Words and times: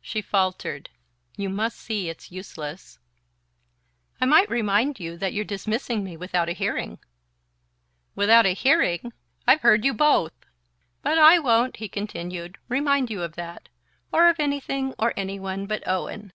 She 0.00 0.22
faltered: 0.22 0.90
"You 1.36 1.48
must 1.48 1.78
see 1.78 2.08
it's 2.08 2.32
useless" 2.32 2.98
"I 4.20 4.24
might 4.26 4.50
remind 4.50 4.98
you 4.98 5.16
that 5.16 5.32
you're 5.32 5.44
dismissing 5.44 6.02
me 6.02 6.16
without 6.16 6.48
a 6.48 6.52
hearing" 6.52 6.98
"Without 8.16 8.44
a 8.44 8.54
hearing? 8.54 9.12
I've 9.46 9.60
heard 9.60 9.84
you 9.84 9.94
both!" 9.94 10.32
"but 11.00 11.16
I 11.16 11.38
won't," 11.38 11.76
he 11.76 11.88
continued, 11.88 12.58
"remind 12.66 13.08
you 13.08 13.22
of 13.22 13.36
that, 13.36 13.68
or 14.10 14.28
of 14.28 14.40
anything 14.40 14.94
or 14.98 15.14
any 15.16 15.38
one 15.38 15.66
but 15.66 15.86
Owen." 15.86 16.32